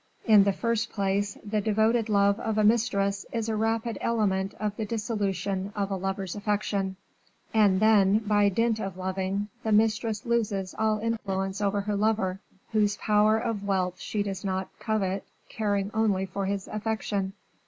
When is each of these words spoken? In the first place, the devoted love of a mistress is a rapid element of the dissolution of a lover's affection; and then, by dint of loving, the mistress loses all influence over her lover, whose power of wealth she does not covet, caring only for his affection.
In 0.25 0.45
the 0.45 0.51
first 0.51 0.89
place, 0.89 1.37
the 1.45 1.61
devoted 1.61 2.09
love 2.09 2.39
of 2.39 2.57
a 2.57 2.63
mistress 2.63 3.23
is 3.31 3.47
a 3.47 3.55
rapid 3.55 3.99
element 4.01 4.55
of 4.55 4.75
the 4.75 4.83
dissolution 4.83 5.71
of 5.75 5.91
a 5.91 5.95
lover's 5.95 6.33
affection; 6.35 6.95
and 7.53 7.79
then, 7.79 8.17
by 8.17 8.49
dint 8.49 8.79
of 8.79 8.97
loving, 8.97 9.49
the 9.61 9.71
mistress 9.71 10.25
loses 10.25 10.73
all 10.79 10.97
influence 10.97 11.61
over 11.61 11.81
her 11.81 11.95
lover, 11.95 12.39
whose 12.71 12.97
power 12.97 13.37
of 13.37 13.63
wealth 13.67 13.99
she 13.99 14.23
does 14.23 14.43
not 14.43 14.69
covet, 14.79 15.23
caring 15.49 15.91
only 15.93 16.25
for 16.25 16.47
his 16.47 16.67
affection. 16.67 17.33